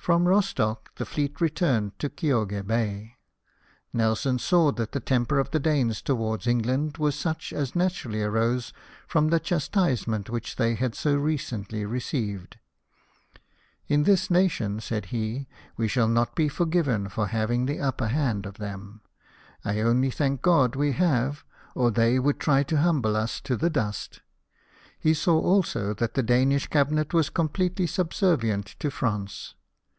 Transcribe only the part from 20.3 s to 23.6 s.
God we have, or they would try to humble us to